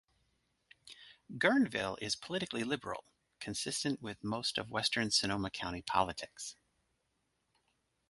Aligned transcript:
Guerneville 1.37 1.95
is 2.01 2.15
politically 2.15 2.63
liberal, 2.63 3.03
consistent 3.39 4.01
with 4.01 4.23
most 4.23 4.57
of 4.57 4.71
western 4.71 5.11
Sonoma 5.11 5.51
County 5.51 5.83
politics. 5.83 6.55